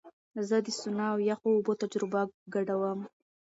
[0.47, 2.21] زه د سونا او یخو اوبو تجربه
[2.53, 2.99] ګډوم.